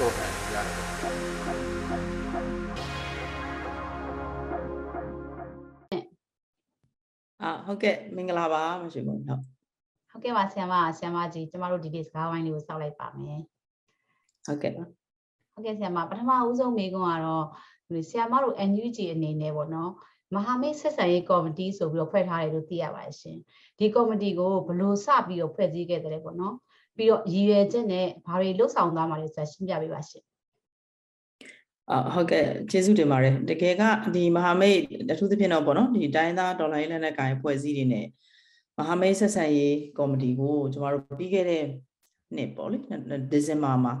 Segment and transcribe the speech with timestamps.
[0.00, 0.76] တော့တယ်ကြားတယ်
[7.42, 9.40] အာဟုတ်ကဲ့မင်္ဂလာပါမရှိဘူးဟုတ်
[10.10, 13.40] ဟုတ်ကဲ့ပါဆရာမဆရာမကြီးကျမတို့ဒီနေ့စကားဝိုင်းလေးကိုစောက်လိုက်ပါမယ်
[14.46, 14.84] ဟုတ်ကဲ့ပါ
[15.52, 17.46] ဟုတ်ကဲ့ဆရာမပထမဦးဆုံးမေးခွန်းကတော့
[17.94, 19.90] ဒီဆရာမတို့ NUG အနေနဲ့ပေါ့နော်
[20.34, 23.38] မဟာမိတ်ဆက်ဆံရေးကော်မတီဆိုပြီးတော့ဖွဲ့ထားတယ်လို့သိရပါတယ်ရှင်
[23.78, 26.54] ဒီကော်မတီကိုဘယ်လို့စပြီးတော့ဖွဲ့စည်းခဲ့တယ်လဲပေါ့နော်
[26.96, 30.24] ပြီးတော့ရည်ရွယ်ချက်နဲ့ဘာတွေလှုပ်ဆောင်သွားမှာလဲဆိုတာရှင်းပြပေးပါရှင်
[31.90, 33.82] အာဟုတ်ကဲ့ကျေးဇူးတင်ပါတယ်တကယ်က
[34.14, 34.78] ဒီမဟာမိတ်
[35.12, 38.06] အထူးသဖြင့်တော့ပေါ့နော်ဒီတိုင်းသားဒေါ်လာရေးလက်နက်ကိုင်ဖွဲ့စည်းတွေနဲ့
[38.78, 41.64] မဟာမိတ်ဆက်ဆံရေးကော်မတီကိုကျမတို့ပြီးခဲ့တဲ့
[42.36, 42.78] နှစ်ပေါ့လေ
[43.32, 43.92] ဒီဇင်ဘာမှာ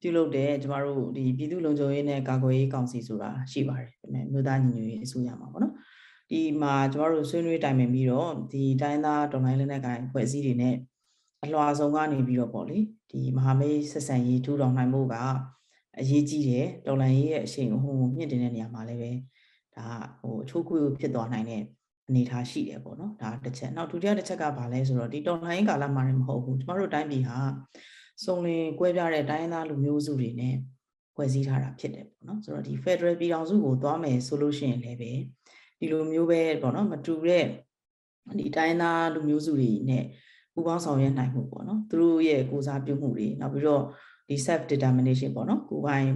[0.00, 5.74] ပြုလုပ်တဲ့ကျမတို့ဒီပြည်သူ့လုံခြုံရေးနဲ့ကာကွယ်ရေးကောင်စီဆိုတာရှိပါတယ်ဒါပေမဲ့မြို့သားညီညွတ်ရေးအစိုးရမှာပေါ့နော်
[6.30, 10.74] ဒီမှာကျမတို့ဆွေးနွေးတိုင်ပင်ပြီးတော့ဒီတိုင်းသားဒေါ်လာရေးလက်နက်ကိုင်ဖွဲ့စည်းတွေနဲ့
[11.46, 12.78] အလွှာဆုံးကနေပြီးတော့ပေါ့လေ
[13.10, 15.14] ဒီမဟာမိတ်ဆက်ဆံရေးထူထောင်နိုင်ဖို့က
[16.00, 19.10] အရေးကြီးတယ်တော်လန်ရေးရဲ့အရှိန်အဟုန်ကိုမြင့်တင်တဲ့နေရာမှာလည်းပဲ
[19.76, 19.86] ဒါ
[20.20, 21.62] ဟိုအချိုးကွေးဖြစ်သွားနိုင်တဲ့
[22.08, 27.38] အနေအထားရှိတယ်ပေါ့နော်ဒါတစ်ချက်နောက်ဒုတိယတစ်ချက်ကဘာလဲဆိုတော့ဒီတော်လန်ရေးကာလမှာလည်းမဟုတ်ဘူးကျမတို့တိုင်းပြည်ဟာ
[28.24, 30.54] စုံလင်ကွဲပြားတဲ့တိုင်းသားလူမျိုးစုတွေနဲ့
[31.14, 35.12] ဖွဲ့စည်းထားတာဖြစ်တယ်ပေါ့နော်ဆိုတော့ဒီ Federal ပြည်ထောင်စုကိုသွားမယ်ဆိုလို့ရှိရင်လည်းပဲ
[35.78, 37.44] ဒီလိုမျိုးပဲပေါ့နော်မတူတဲ့
[38.38, 40.04] ဒီတိုင်းသားလူမျိုးစုတွေနဲ့
[40.56, 43.82] ပူးပေါင်းဆောင်ရွက်နိုင်မှုပေါ့နော်သူတို့ရဲ့ကိုစားပြုမှုတွေနောက်ပြီးတော့
[44.28, 46.06] ဒီ self determination ပေါ့နော်ကိုယ်ပိုင်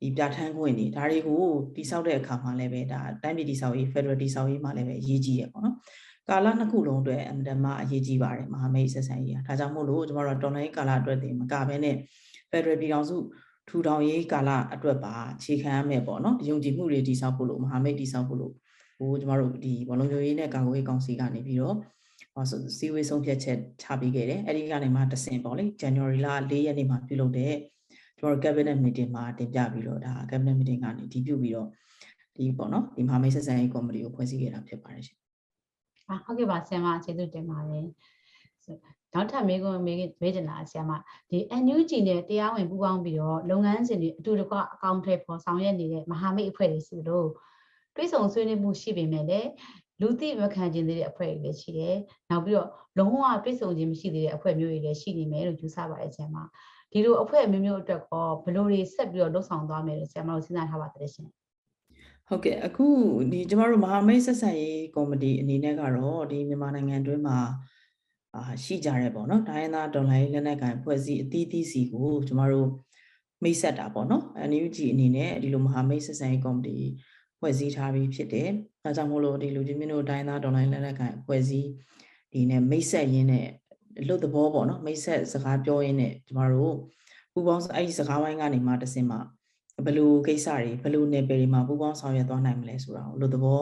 [0.00, 1.42] ဒီပြဋ္ဌာန်းခွင့်တွေဒါတွေကို
[1.76, 5.76] တိစောက်တဲ့အခါမှာလည်းပဲဒါတိုင်းပြည်တိစောက်ရေး Federal တိစောက်ရေးမှာလည်းပဲအရေးကြီးရပေါ့နော်
[6.28, 11.96] ကာလနှစ်ခုလုံးအတွက်အမတမအရေးကြီးပါတယ်မဟာမိတ်ဆက်ဆံရေးကဒါကြောင့်မို့လို့ကျမတို့တော်လိုင်းကာလအတွက်တင်မကဘဲနဲ့
[12.50, 13.16] Federal ပြည်ထောင်စု
[13.68, 18.52] ထူထောင်ရေးကာလအတွက်ပါခြေခံရမယ်ပေါ့နော်ယုံကြည်မှုတွေတိစောက်ဖို့လို့မဟာမိတ်တိစောက်ဖို့လို့
[18.98, 21.76] ဟိုကျမတို့ဒီဘောလုံးကျိုးရေးနဲ့ကာကွယ်ရေးကောင်စီကနေပြီးတော့
[22.36, 27.54] ဟောဆိုစီဝေးဆုံးဖြတ်ချက်ချပေးခဲ့တယ်အဲ့ဒီကနေမှတဆင်ပေါ့လေ January လ4ရက်နေ့မှာပြုလုပ်တဲ့
[28.18, 31.68] ကျွန်တော် cabinet meeting မှာတင်ပြပြီးတော့ဒါ cabinet meeting ကနေဒီပြုပြီးတော့
[32.36, 35.18] ဒီပေါ့နော်ဒီမဟာမိတ်ဆက်ဆံရေးကော်မတီကိုဖွဲ့စည်းခဲ့တာဖြစ်ပါတယ်ရှင်။
[36.08, 37.86] အာဟုတ်ကဲ့ပါဆရာမကျေးဇူးတင်ပါတယ်။
[38.64, 38.74] ဆို
[39.14, 40.92] နောက်ထပ်မေးခွန်းမေးမေးချင်တာဆရာမ
[41.30, 47.28] ဒီ NUG နဲ့တရားဝင်ပူးပေါင်းပြီးတော့လုပ်ငန်းစဉ်တွေအတူတကွအကောင့်ထဲပေါ်ဆောင်ရွက်နေတဲ့မဟာမိတ်အဖွဲ့တွေဆိုလို့
[47.94, 49.48] တွဲဆောင်ဆွေးနွေးမှုရှိပေမဲ့လည်း
[50.00, 51.96] လူသိမခံခြင်းသေးတဲ့အဖွဲ့တွေလည်းရှိတယ်။
[52.30, 52.68] နောက်ပြီးတော့
[52.98, 56.36] လုံးဝတွဲဆောင်ခြင်းမရှိသေးတဲ့အဖွဲ့မျိုးတွေလည်းရှိနေမယ်လို့ယူဆပါတယ်ဆရာမ။
[56.92, 61.28] ဒီလိုအဖွဲ့မျိုးမျိုးအတွက်ကောဘယ်လိုတွေဆက်ပြီးတော့လှုပ်ဆောင်သွားမယ်လို့ဆရာမတို့စဉ်းစားထားပါတယ်ရှင်။
[62.28, 62.86] ဟုတ်ကဲ့အခု
[63.32, 67.38] ဒီကျမတို့မဟာမိတ်ဆက်ဆံရေးကော်မတီအနေနဲ့ကတော့ဒီမြန်မာနိုင်ငံတွင်းမှာ
[68.34, 72.68] အာရှိကြရဲပေါ့နော်ဒိုင်းသားဒေါ်လာရေးလက်နက်ကိုင်ဖွဲ့စည်းအသီးသီးစီကိုကျမတို့
[73.42, 76.76] မိတ်ဆက်တာပေါ့နော် NUG အနေနဲ့ဒီလိုမဟာမိတ်ဆက်ဆံရေးကော်မတီ
[77.40, 78.50] ဖွဲ့စည်းထားပြီးဖြစ်တယ်
[78.84, 81.68] ဒါကြောင့်မို့လို့ဒီလူကြီးမင်းတို့ဒိုင်းသားဒေါ်လာရေးလက်နက်ကိုင်ဖွဲ့စည်း
[82.32, 83.46] ဒီနဲ့မိတ်ဆက်ရင်းနဲ့
[84.08, 86.74] လွတ်သဘောပေါ့နော်မိတ်ဆက်စကားပြောရင်းနဲ့ကျမတို့
[87.32, 89.20] ပူပေါင်းအဲ့ဒီစကားဝိုင်းကနေမှတစင်မှာ
[89.84, 93.60] ဘယ်လိုကိစ္စတွေဘယ်လိုနယ်ပယ်တွေမှာပူးပေါင်းဆောင်ရွက်သွားနိုင်မလဲဆိုတာကိုလို့သဘော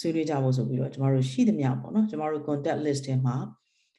[0.00, 3.36] ဆွေးနွေးကြဖို့ဆိုပြီးတော့ကျမတို့ရှိသမျှပေါ့နော်ကျမတို့ contact list ထဲမှာ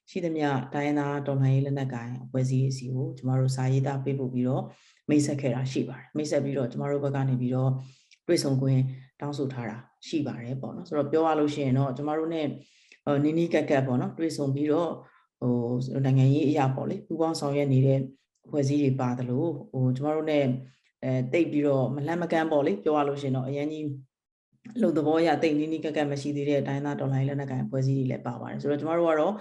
[0.10, 4.64] ရှိသမျှတိုင်းသားတော်လှန်ရေးလက်နက်ကိုင်အဖွဲ့အစည်းအစီကိုကျမတို့စာရေးသားပေးပို့ပြီးတော့
[5.10, 7.72] မိတ်ဆက်ခဲ့တာရှိပါတယ်မိတ်ဆက်ပြီးတော့ကျမတို့ဘက်ကနေပြီးတော့
[8.28, 8.82] တွေ့ဆုံခွင့်
[9.22, 12.42] တောင်းဆိုထားတာရှိပါတယ်ပေါ့နော်ဆိုတော့ပြောရလို့ရှိရင်တော့ကျမတို့ ਨੇ
[13.24, 14.92] နီးနီးကက်ကက်ပေါ့နော်တွေ့ဆုံပြီးတော့
[15.42, 18.00] ဟိုနိုင်ငံရေးအရာပေါ့လေပူးပေါင်းဆောင်ရွက်နေတဲ့
[18.46, 20.40] အဖွဲ့အစည်းတွေပါတယ်လို့ဟိုကျမတို့ ਨੇ
[21.04, 23.88] အဲတိတ်ပြီးတော့မလန့်မကန်းပေါ့လေပြောရလို့ရှင်တော့အရင်ကြီး
[24.82, 29.34] လုံသဘောရတိတ်နီးနီးကက်ကက်မရှိသေးတဲ့အတိုင်းသားဒေါ်လာလက်နက်ကိုင်အဖွဲ့အစည်းတွေလည်းပါပါတယ်ဆိုတော့ကျမတို့ကတော့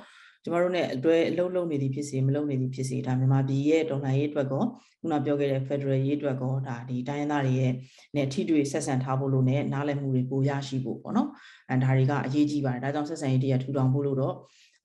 [0.44, 4.64] ကျမတို့ ਨੇ အတွဲအလုံးလုံးနေသည်ဖြစ်စေမလုံးနေသည်ဖြစ်စေဒါမြန်မာပြည်ရဲ့ဒေါ်လာရေးအတွက်ကော
[5.00, 7.72] ခုနပြောခဲ့တဲ့ Federal ရေးအတွက်ကောဒါဒီတိုင်းသားတွေရဲ့
[8.16, 11.28] နဲ့ထိတွေ့ဆက်ဆံထားဖို့လို့ ਨੇ နားလည်မှုတွေပိုရရှိဖို့ပေါ့နော်
[11.70, 14.34] အဲဒါတွေကအရေးကြီးပါတယ်ဒါကြောင့်ဆက်ဆံရေးတရားထူထောင်ဖို့လို့တော့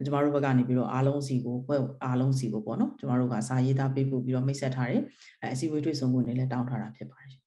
[0.06, 5.01] ကျမတို့ဘက်ကနေပြီးတော့အားလုံးစီကိုဘက်အားလုံးစီကိုပေါ့နော်ကျမတို့ကစာရေးသားပေးပို့ပြီးတော့မိတ်ဆက်ထားတယ်
[5.42, 7.44] အဲအစည်းအဝေးတွေ့ဆုံမှုတွေလည်းတောင်းထားတာဖြစ်ပါတယ်ရှင်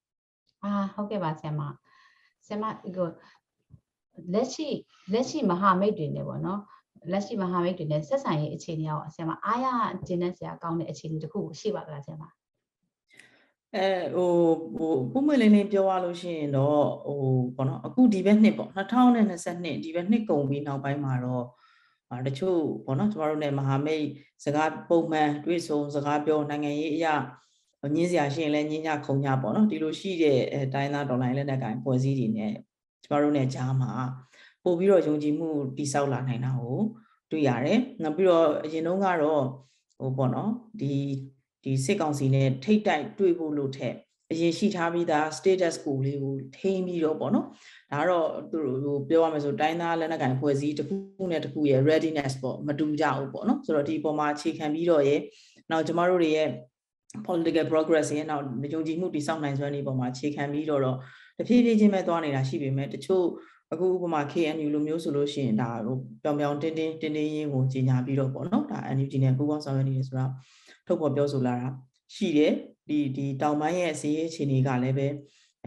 [0.64, 1.60] အာဟုတ်ကဲ့ပါဆရာမ
[2.46, 2.64] ဆရာမ
[2.96, 3.08] ကို
[4.32, 4.68] လက်ရှိ
[5.12, 6.60] လက်ရှိမဟာမိတ်တွေနဲ့ပေါ့နော်
[7.12, 9.66] လက်ရှိမဟာမိတ်တွေနဲ့ဆက်ဆံရေးအခြေအနေရောဆရာမအားရ
[10.06, 12.24] ကျင်းတဲ့ဆရာကောင်းတဲ့အခြေအနေတစ်ခုရှိပါကလားဆရာမ
[13.76, 14.32] အဲဟို
[14.76, 17.20] ဟိုပုံမှန်လေးလေးပြောရလို့ရှိရင်တော့ဟို
[17.56, 21.44] ပေါ့နော်အခုဒီဘက်နှစ်ပေါ့2022ဒီဘက်နှစ်ကုန်ပြီးနောက်ပိုင်းမှာတော့
[22.10, 24.04] အာတချို့ပေါ့နော်ကျမတို့ ਨੇ မဟာမိတ်
[24.44, 27.14] စကားပုံမှန်တွေ့ဆုံစကားပြောနိုင်ငံရေးအရာ
[27.96, 32.52] ညင်းစရာရှိရင်လည်းညင်းကြခုံကြပေါ့နော်ဒီလိုရှိတဲ့အဲတိုင်းသားဒေါ်လာလက်နက်ကိုင်ဖွဲ့စည်းတွေနဲ့
[33.04, 33.92] ကျမတို့ ਨੇ ကြားမှာ
[34.64, 35.48] ပို့ပြီးတော့ယုံကြည်မှု
[35.78, 36.78] တိဆောက်လာနိုင်တာကို
[37.30, 39.44] တွေ့ရတယ်နောက်ပြီးတော့အရင်တုန်းကတော့
[40.00, 40.92] ဟိုပေါ့နော်ဒီ
[41.64, 43.94] ဒီစစ်ကောင်စီနဲ့ထိတ်တိုက်တွေ့ဖို့လို့ထက်
[44.32, 47.46] အရင်ရှိထားပြီးသား status ကိုလေးကိုထိန်းပြီးတော့ပေါ့နော်
[47.92, 55.20] ဒါကတော့သူတို့ပြောရမယ်ဆိုတိုင်းသားလက်နက်ကိုင်ဖွဲ့စည်းတစ်ခုနဲ့တစ်ခုရဲ့ readiness ပေါ့မတူကြဘူးပေါ့နော်ဆိုတော့ဒီအပေါ်မှာအခြေခံပြီးတော့ရဲ့
[55.70, 56.48] နောက်ကျမတို့တွေရဲ့
[57.26, 60.96] political progress ရဲ့နောက်ယုံကြည်မှုတည်ဆောက်နိုင်စွမ်းဒီပေါ်မှာအခြေခံပြီးတော့တော့
[61.38, 63.24] တဖြည်းဖြည်းချင်းပဲသွားနေတာရှိပေမဲ့တချို့
[63.72, 70.30] အခုဥပမာ KNU လိုမျိုးဆိုလို့ရှိရင်ဒါဟိုပြောင်ပြောင်တင်းတင်းတင်းတင်းရင်းကိုကြီးညာပြီးတော့ပေါ့နော်ဒါ NUG နဲ့ပူးပေါင်းဆောင်ရွက်နေတယ်ဆိုတော့
[70.86, 71.68] ထုတ်ဖော်ပြောဆိုလာတာ
[72.14, 72.52] ရှိတယ်
[72.88, 75.06] ဒီဒီတောင်ပိုင်းရဲ့စီးရေးအခြေအနေကလည်းပဲ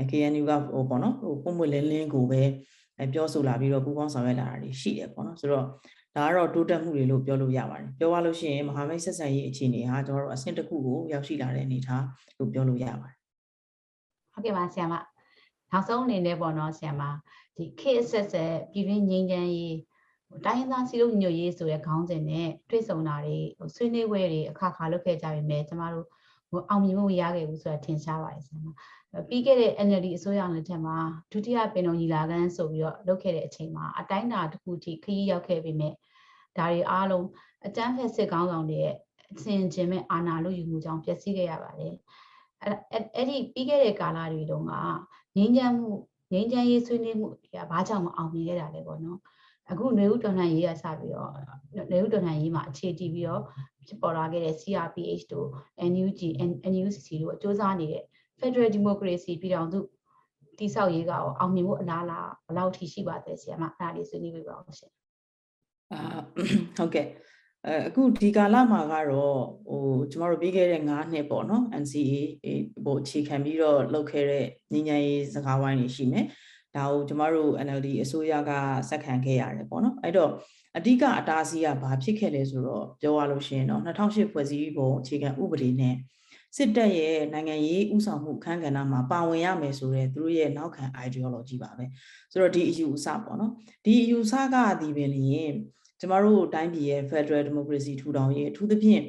[0.10, 2.42] KNU ကဟိုပေါ့နော်ဟိုပုံမွေလင်းလင်းကိုပဲ
[3.14, 5.66] ပြောဆိုလာပြီးတော့ပူးပေါင်းဆောင်ရွက်လာတာတွေရှိတယ်ပေါ့နော်ဆိုတော့
[6.16, 12.04] ဒါကတော့တိုးတက်မှုတွေလို့ပြောလို့ရပါတယ်ပြောရလို့ရှိရင်မဟာမိတ်ဆက်ဆံရေးအခြေအနေဟာကျွန်တော်တို့အဆင့်တစ်ခုကိုရောက်ရှိလာတဲ့အနေအထား
[12.38, 13.18] လို့ပြောလို့ရပါတယ်
[14.34, 14.94] ဟုတ်ကဲ့ပါဆရာမ
[15.72, 17.04] နောက်ဆုံးအနေနဲ့ပေါ့နော်ဆရာမ
[17.58, 19.78] ဒီခေတ်အဆက်ဆက်ပြည်တွင်းငြိမ်းချမ်းရေး
[20.30, 26.08] ဟိုတိုင်းရင်းသားစီလို့ညွတ်ရေးဆိုတဲ့ခေါင်းစဉ်နဲ့တွေ့ဆုံတာတွေဟိုဆွေးနွေးပွဲတွေအခါခါလုပ်ခဲ့ကြပြီမဲ့ကျမတို့
[26.50, 28.68] ဟိုအောင်မြင်မှုရခဲ့ဘူးဆိုတာထင်ရှားပါတယ်ဆရာမ
[29.30, 30.98] ပြီးခဲ့တဲ့ NLD အစိုးရလက်ထက်မှာ
[31.32, 35.94] ဒုတိယပင်တော်ညီလာခံဆိုပြီးတော့လုပ်ခဲ့တဲ့အချိန်မှာအတိုင်းအတာတစ်ခုထိခရီးရောက်ခဲ့ပြီမဲ့
[36.58, 37.26] ဒါတွေအားလုံး
[37.66, 38.96] အကြမ်းဖက်စစ်ကောင်းဆောင်တွေရဲ့
[39.34, 41.96] အစဉ်ကျင်မဲ့အာဏာလို့ယူမှုကြောင့်ပျက်စီးခဲ့ရပါတယ်
[42.62, 42.78] အဲ့
[43.16, 44.74] အဲ့ဒီပြီးခဲ့တဲ့ကာလတွေတုန်းက
[45.36, 45.90] ငြိမ်းချမ်းမှု
[46.34, 49.20] ငြိမ်းချမ်းရေးဆွေးနွေးမှုတွေကဘာကြောင့်မအောင်မြင်ခဲ့တာလဲပေါ့နော်
[49.72, 51.32] အခုနေဦးတော်လှန်ရေးကစပြီးတော့
[51.92, 53.42] နေဦးတော်လှန်ရေးမှာအခြေတည်ပြီးတော့
[53.88, 55.48] ဖြစ်ပေါ်လာခဲ့တဲ့ CRPH တို့
[55.92, 56.22] NUG
[56.72, 58.04] NUCC တို့အကျိုးစားနေတဲ့
[58.40, 59.80] Federal Democracy ပြည်ထောင်စု
[60.60, 64.92] တိဆောက်ရေးကရောအောင်မြင်ဖို့အလားအလာဘယ်လောက်ထိရှိပါသလဲဆရာမအဲ့ဒါလေးဆွေးနွေးပြပါဦးရှင်
[65.92, 66.00] အာ
[66.78, 67.08] ဟုတ်ကဲ့
[67.68, 69.40] အဲအခုဒီကာလမှာကတော့
[69.70, 72.14] ဟိုကျမတို့ပြီးခဲ့တဲ့9နှစ်ပေါ့နော် NCA
[72.86, 76.26] ဟိုအခြေခံပြီးတော့လုပ်ခဲ့တဲ့ညီညာရေးစကားဝိုင်းတွေရှိမယ်
[76.76, 78.52] ဒါကိုကျမတို့ NLD အစိုးရက
[78.90, 80.32] စက်ခံခဲ့ရတယ်ပေါ့နော်အဲ့တော့
[80.78, 85.96] အဓိကအတားဆီးကဘာဖြစ်ခဲ့လဲဆိုတော့ပြောရလို့ရှိရင်တော့2008ဖွဲ့စည်းပုံအခြေခံဥပဒေနဲ့
[86.58, 91.86] စစ်တပ်ရဲ့နိုင်ငံရေးဥဆောင်မှုခန်းကဏ္ဍမှာပါဝင်ရမယ်ဆိုတဲ့သူတို့ရဲ့နောက်ခံ ideology ပါပဲ
[92.32, 93.52] ဆိုတော့ဒီအယူအဆပေါ့နော်
[93.86, 95.54] ဒီအယူအဆကဒီပင်လျင်
[96.04, 99.04] ကျမတို့တိုင်းပြည်ရဲ့ Federal Democracy ထူထောင်ရေးအထူးသဖြင့်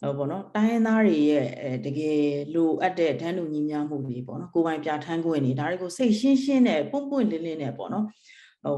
[0.00, 1.46] ဟိုပေါ့နော်တိုင်းရင်းသားတွေရဲ့
[1.86, 2.20] တကယ်
[2.54, 8.04] လိုအပ်တဲ့ဒန်းလူညီများမှုတွေပေါ့နော်ကိုယ်ပိုင်ပြဋ္ဌာန်းခွင့်တွေဒါတွေကိုစိတ်ရှင်းရှင်းနဲ့ပွန့်ပွန့်လင်းလင်းနဲ့ပေါ့နော်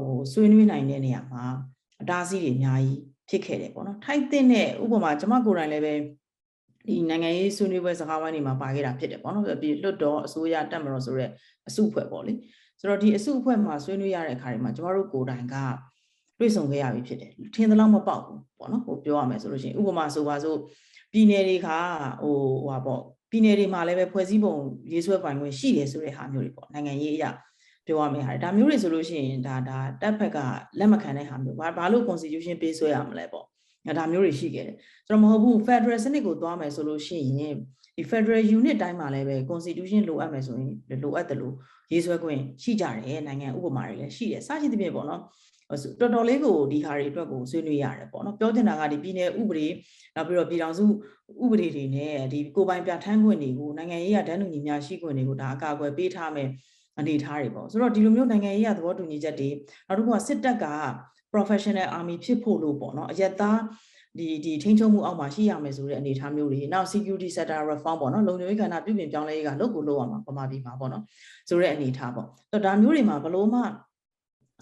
[0.05, 1.43] ဟိုဆွေးနွေးနိုင်တဲ့နေရာမှာ
[2.01, 5.93] အတားအဆီးတွေအများကြီးဖြစ်ခဲ့တယ်ပေါ့နော်ထိုက်တဲ့နဲ့ဥပမာကျမကိုယ်တိုင်လည်းပဲ
[6.87, 11.29] ဒီနိုင်ငံရေးဆွေးနွေးပွဲစကားဝိုင်းတွေမှာပါခဲ့တာဖြစ်တယ်ပေါ့နော်ပြီးလွတ်တော်အစိုးရတက်မတော်ဆိုတဲ့
[11.67, 12.33] အစုအဖွဲ့ပေါ့လေ
[12.79, 15.55] ဆိုတော့ဒီအစုအဖွဲ့မှာဆွေးနွေးရတဲ့အခါတွေမှာကျမတို့ကိုယ်တိုင်က
[16.39, 20.57] တွေ့ဆုံခဲ့ရပြီဖြစ်တယ်ထင်သလောက်မပေါက်ဘူးပေါ့နော်ဟိုပြောရမယ်ဆိုလို့ရှိရင်ဥပမာဆိုပါစို့
[21.13, 21.67] ပြည်နယ်တွေက
[22.21, 23.01] ဟိုဟိုပေါ့
[23.31, 24.53] ပြည်နယ်တွေမှာလည်းပဲဖွဲ့စည်းပုံ
[24.91, 27.31] ရေးဆွဲပိုင်ခွင့်ရှိတယ်ဆိုတဲ့ဟာမျိုးတွေပေါ့နိုင်ငံရေးအရာ
[27.85, 30.37] ပြောရမယ့်ဟာဒါမျိုးတွေဆိုလို့ရှိရင်ဒါဒါတပ်ဖက်က
[30.79, 33.45] လက်မခံတဲ့ဟာမျိုးဘာဘာလို့ constitution ပေးဆွဲရမလဲပေါ့
[33.99, 34.75] ဒါမျိုးတွေရှိခဲ့တယ်
[35.07, 37.55] ဆိုတော့မဟုတ်ဘူး federal စနစ်ကိုသွားမယ်ဆိုလို့ရှိရင်
[37.99, 40.71] ဒီ federal unit တိုင်းမှာလည်းပဲ constitution လိုအပ်မယ်ဆိုရင်
[41.03, 41.53] လိုအပ်တယ်လို့
[41.91, 45.21] ရေးဆွဲခွင့်ရှိကြတယ်နိုင်ငံဥပမာတွေလည်းရှိတယ်စသဖြင့်ပေါ့နော်
[45.99, 49.67] တော်တော်လေးကိုဒီဟာတွေအတွက်ကိုဆွေးနွေးရတယ်ပေါ့နော်ပြောချင်တာကဒီပြည်နယ်ဥပဒေ
[50.15, 50.85] နောက်ပြီးတော့ပြည်ထောင်စု
[51.43, 56.49] ဥပဒေတွေနဲ့ဒီကိုပိုင်ပြဋ္ဌာန်းခွင့်တွေကိုနိုင်ငံရေးရဒန်းလူညီများရှိခွင့်တွေကိုဒါအကာအကွယ်ပေးထားမယ်
[56.99, 59.49] အနေထားတွေပေါ့ဆိုတော့ဒီလိုမျိုးနိုင်ငံရေးရသဘောတူညီချက်တွေ
[59.87, 60.65] နောက်တစ်ခုကစစ်တပ်က
[61.33, 63.59] professional army ဖြစ်ဖို့လို့ပေါ့နော်အရက်သား
[64.17, 71.03] ဒီဒီထိန်းချုပ်မှုအောက်မှာရှိရမယ်ဆိုတဲ့အနေအထားမျိုးတွေနောက် security sector reform ပေါ့နော်လုံခြုံရေးကဏ္ဍပြုပြင်ပြောင်းလဲရေးကလုပ်ကိုလုပ်ရမှာပမာပြီးမှာပေါ့နော်
[71.49, 73.61] ဆိုတဲ့အနေအထားပေါ့တော့ဒါမျိုးတွေမှာဘလို့မှ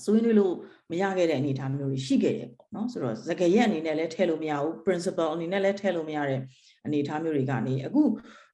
[0.05, 0.53] ဆွေးနွေးလို့
[0.91, 6.41] မရခဲ့တဲ့အနေအထားမျိုးတွေရှိခဲ့တယ်ပေါ့နော်ဆိုတော့စကရက်အနေနဲ့လည်းထည့်လို့မရဘူး principle အနေနဲ့လည်းထည့်လို့မရတဲ့
[6.85, 8.03] အနေအထားမျိုးတွေကနေအခု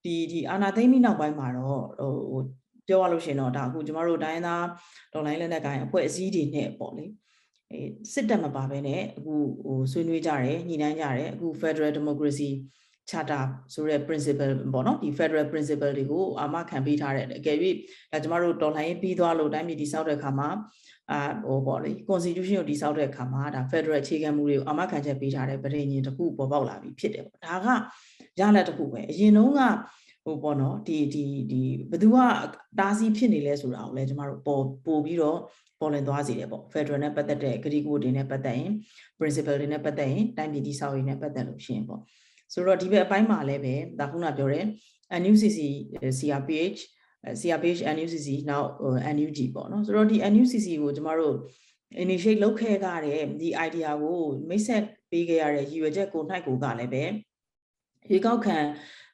[0.05, 1.81] ဒီဒီအာနာသိမ့်ပြီးနောက်ပိုင်းမှာတော့
[2.31, 2.41] ဟို
[2.87, 4.65] ပြောရလို့ရှိရင်တော့ဒါအခုကျမတို့တိုင်းသား
[5.13, 7.13] ဒေါ်လိုင်းလက်နက်ကိုင်အဖွဲ့အစည်းတွေနဲ့ပေါ့လေအဲ
[8.13, 12.49] စစ်တပ်မပါဘဲနဲ့အခုဟိုဆွေးနွေးကြတယ်ညှိနှိုင်းကြတယ်အခု Federal Democracy
[13.09, 13.43] charter
[13.73, 17.57] ဆိုတဲ့ principle ပေါ့နော်ဒီ federal principle တွေကိုအာမခံပေးထားတယ်အကယ်၍
[18.11, 20.49] ဒါကျမတို့တော်လှန်ရေးပြီးသွားလို့တိုင်းပြည်တည်ဆောက်တဲ့အခါမှာ
[21.11, 27.67] အာဟိုပေါ့လေ constitution ကိုတည်ဆောက်တဲ့အခါမှာဒါ federal အခြေခံမူတွေကိုအာမခံချက်ပေးထားတဲ့ဗရေညင်တစ်ခုပေါ်ပေါက်လာပြီဖြစ်တယ်ပေါ့ဒါက
[28.39, 29.61] ရလက်တစ်ခုပဲအရင်တုန်းက
[30.23, 31.61] ဟိုပေါ့နော်ဒီဒီဒီ
[31.91, 32.17] ဘသူက
[32.79, 35.39] တားဆီးဖြစ်နေလဲဆိုတာကိုလည်းကျမတို့ပေါ်ပို့ပြီးတော့
[35.79, 38.71] ပေါ်လင်သွားစေတယ်ပေါ့ federal နဲ့ပတ်သက်တဲ့ဂရီကိုတွေနဲ့ပတ်သက်ရင်
[39.19, 42.01] principle တွေနဲ့ပတ်သက်ရင်တိုင်းပြည်တည်ဆောက်ရေးနဲ့ပတ်သက်လို့ရှိရင်ပေါ့
[42.53, 44.65] ဆိုတော့ဒီဘက်အပိုင်းမှာလည်းပဲဒါခုနပြောတဲ့
[45.21, 45.59] NUCC
[46.17, 46.79] CRPH
[47.39, 48.69] CRPH NUCC နောက်
[49.15, 51.35] NUG ပေါ့နော်ဆိုတော့ဒီ NUCC ကိုကျမတို့
[52.03, 57.03] initiate လုပ်ခဲ့ကြတဲ့ဒီ idea ကိုမိတ်ဆက်ပေးခဲ့ရတဲ့ရည်ရွယ်ချက်ကို၌ကိုကလည်းပဲ
[58.09, 58.57] ရွေးကောက်ခံ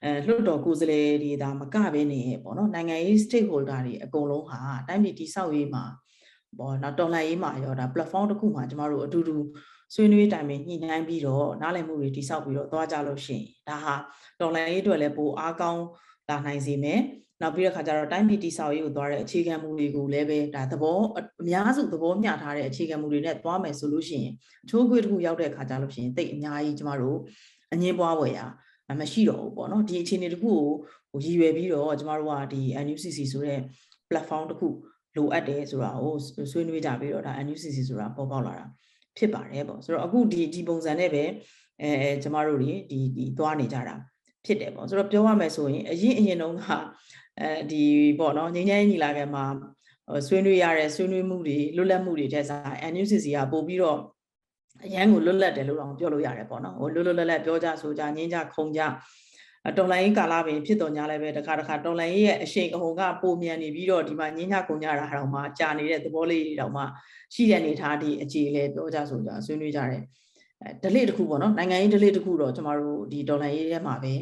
[0.03, 5.83] အဲလွှတ်တော်ကိုယ်စားလှယ်တွေဒါမကဘဲနေပေါ့နော်နိုင်ငံရေး stakeholder တွေအကုန်လုံးဟာတိုင်းပြည်တည်ဆောက်ရေးမှာ
[6.59, 9.37] ပေါ့နောက်တော်လှန်ရေးမှာရောဒါ platform တစ်ခုမှာကျမတို့အတူတူ
[9.93, 13.95] ဆွေးနွေးတိုင်ပင်ညှိနှိုင်းပြီးတော့နားလည်မှုတွေတည်ဆောက်ပြီးတော့သွားကြလို့ရှိရင်ဒါဟာ
[14.39, 15.83] တော်လှန်ရေးအတွက်လည်းပိုအားကောင်း
[16.29, 17.01] လာနိုင်စေမယ်
[17.41, 27.17] နောက်ပြီးတော့ခါကျတော့တိုင်းပြည်တည်ဆောက်ရေးကိုသွားတဲ့အခြေခံမူတွေကိုလည်းပဲဒါသဘောအများစုသဘောမျှထားတဲ့အခြေခံမူတွေနဲ့သွားမယ်ဆိုလို့ရှိရင်အချိုးခွေးတစ်ခုရောက်တဲ့အခါကျလို့ရှိရင်တိတ်အများကြီးကျမတို့
[27.73, 28.39] အငင်းပွားဝယ်ရ
[28.99, 30.63] မရှိတော့ဘူးပေါ့နော်ဒီအခြေအနေတစ်ခုကို
[31.11, 33.59] ဟိုရည်ရွယ်ပြီးတော့ကျမတို့ကဒီ NUCC ဆိုတဲ့
[34.09, 34.67] platform တစ်ခု
[35.15, 36.13] လိုအပ်တယ်ဆိုတာကို
[36.51, 38.65] ဆွေးနွေးကြပြီးတော့ဒါ NUCC ဆိုတာပေါ်ပေါက်လာတာ
[39.17, 41.23] ဖြစ်ပါတယ်ပေါ့ဆိုတော့အခုဒီဒီပုံစံနဲ့ပဲ
[41.81, 43.95] အဲကျမတို့တွေဒီဒီသွားနေကြတာ
[44.45, 46.63] ဖြစ်တယ်ပေါ့ဆိုတော့ပြောရမယ်ဆိုရင်အရင်အရင်တုန်းက
[47.39, 47.83] အဲဒီ
[48.19, 49.45] ပေါ့နော်ငင်းငယ်ညီလာခံမှာ
[50.27, 53.99] ဆွေးနွေးရတဲ့ဆွေးနွေးမှုတွေလွတ်လပ်မှုတွေတဲ့ဆိုင် NUCC ကပို့ပြီးတော့
[54.85, 58.81] အရန်ကိုလွတ်လပ်တယ်လို့တော့ပြောလို့ရတယ်ပေါ့နော်ဟိုလွတ်လွတ်လပ်လပ်ပြောကြဆိုကြငင်းကြခုံကြ
[59.77, 66.83] တော်လိုင်းကာလာပင်ဖြစ်တော်ညာလည်းပဲတခါတခါတော်လိုင်းရဲ့အရှိန်အဟုန်ကပုံမြန်နေပြီးတော့ဒီမှာငင်းကြခုံကြတာတော့မှကြာနေတဲ့သဘောလေးတွေတော့မှ
[67.33, 70.03] ရှိတဲ့အနေထားဒီအခြေလဲပြောကြဆိုကြဆွေးနွေးကြတယ်
[70.61, 74.13] အဲဒလိတစ်ခုပေါ့နော်နိုင်ငံရေးဒလိတစ်ခုတော့ကျမတို့ဒီဒေါ်လာရေးထဲမှာပဲ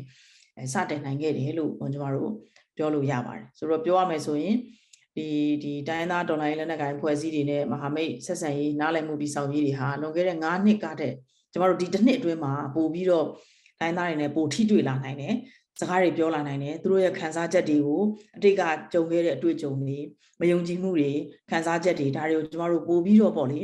[0.74, 2.32] စတင်နိုင်ခဲ့တယ်လို့ကျမတို့
[2.78, 4.56] ပြောလို့ရပါတယ်ဆိုတော့ပြောရမယ်ဆိုရင်
[5.18, 5.30] ဒီ
[5.64, 13.26] ဒီတိုင်းသားဒေါ်လာရေးလက်နက်ကိုင်ဖွဲ့စည်းတွေနဲ့မဟာမိတ်ဆက်ဆံရေးနားလည်မှုပြီးဆောင်ရေးတွေဟာလွန်ခဲ့တဲ့9နှစ်ကတည်းကကျမတို့ဒီတစ်နှစ်အတွင်းမှာပို့ပြီးတော့
[13.80, 15.34] တိုင်းသားတွေနဲ့ပိုထိတွေ့လာနိုင်တယ်
[15.80, 18.02] စကားတွေပြောလာနိုင်တယ်သူတို့ရဲ့ခံစားချက်တွေကို
[18.36, 18.62] အတိတ်က
[18.94, 19.98] ကြုံခဲ့တဲ့အတွေ့အကြုံတွေ
[20.40, 21.12] မယုံကြည်မှုတွေ
[21.50, 23.60] ခံစားချက်တွေဒါတွေကိုကျမတို့ပို့ပြီးတော့ပေါ့လေ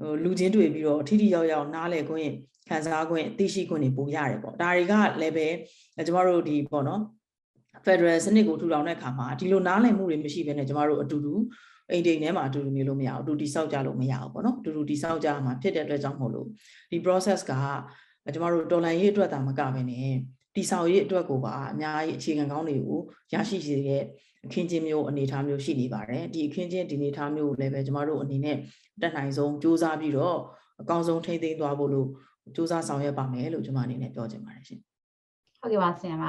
[0.00, 2.30] ဟိုလူချင်းတွေ့ပြီးတော့ထိထိရောက်ရောက်နားလည်ခွင့်
[2.68, 5.46] ခံစားခွင့်သိရှိခွင့်တွေပို့ရတယ်ပေါ့ဒါတွေကလည်းပဲ
[6.06, 7.00] ကျမတို့ဒီပေါ့နော်
[7.84, 11.34] Federal စနစ်ကိုထူထောင်တဲ့အခါမှာဒီလိုနားလည်မှုတွေမရှိဘဲနဲ့ကျမတို့အတူတူ
[11.90, 16.46] အိမ်တိမ်ထဲမှာအတူတူနေလို့မရဘူးအတူတိဆောက်ကြလို့မရဘူးပေါ့နော်အတူတူတိဆောက်ကြမှာဖြစ်တဲ့အတွက်ကြောင့်မို့လို့
[16.90, 17.52] ဒီ process က
[18.34, 20.14] ကျမတို့တော်လန်ရေးအတွက်တာမကဘဲနဲ့
[20.56, 23.00] တိဆောက်ရေးအတွက်ကိုပါအများကြီးအခြေခံကောင်းတွေကို
[23.32, 24.02] ရရှိစေတဲ့
[24.46, 28.56] အခင်းချင်းမျိုးအနေအထားမျိုးရှိနေပါတယ်ဒီအခင်းချင်းဒီအနေအထားမျိုးကိုလည်းပဲကျမတို့အနေနဲ့
[29.02, 30.38] တက်နိုင်ဆုံးစူးစမ်းပြီးတော့
[30.80, 32.08] အကောင်းဆုံးထိန်းသိမ်းသွားဖို့လို့
[32.56, 34.80] စူးစမ်းဆောင်ရွက်ပါမယ်လို့ကျွန်မအနေနဲ့ပြောချင်ပါတယ်ရှင်
[35.60, 36.24] ဟုတ်ကဲ့ပါဆရာမ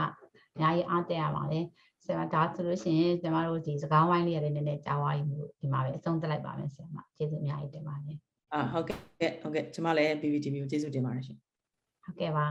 [0.58, 1.66] အများကြီးအားတက်ရပါတယ်
[2.04, 5.24] ဆရာမဒါဆိုလို့ရှိရင်ကျမတို့ဒီစကားဝိုင်းလေးရတယ်နည်းနည်းကြားဝါးယူ
[5.60, 8.18] ဒီမှာပဲအဆုံးသတ်လိုက်ပါမယ်ဆရာမကျေးဇူးအများကြီးတင်ပါတယ်
[8.54, 8.98] အာဟုတ်ကဲ့
[9.42, 11.38] ဟုတ်ကဲ့ကျွန်မလည်း PPTV ကိုကျေးဇူးတင်ပါတယ်ရှင်
[12.04, 12.46] ဟုတ်ကဲ့ပါ